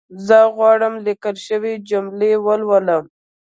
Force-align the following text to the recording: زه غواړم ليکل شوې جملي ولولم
زه 0.27 0.37
غواړم 0.55 0.93
ليکل 1.05 1.35
شوې 1.47 1.73
جملي 1.89 2.33
ولولم 2.45 3.03